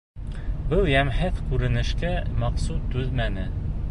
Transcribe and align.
Был 0.71 0.87
йәмһеҙ 0.93 1.41
күренешкә 1.51 2.13
Мәҡсүт 2.45 2.91
түҙмәне: 2.97 3.49